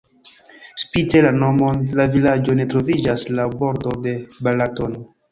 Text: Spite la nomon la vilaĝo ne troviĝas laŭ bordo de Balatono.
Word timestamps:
Spite 0.83 1.19
la 1.25 1.31
nomon 1.41 1.83
la 1.99 2.07
vilaĝo 2.15 2.55
ne 2.59 2.65
troviĝas 2.71 3.25
laŭ 3.41 3.45
bordo 3.59 3.93
de 4.07 4.15
Balatono. 4.49 5.03